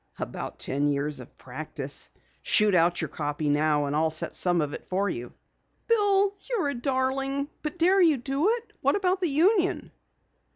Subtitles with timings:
[0.17, 2.09] "About ten years practice.
[2.41, 5.31] Shoot out your copy now and I'll set some of it for you."
[5.87, 7.49] "Bill, you're a darling!
[7.61, 8.73] But dare you do it?
[8.81, 9.91] What about the union?"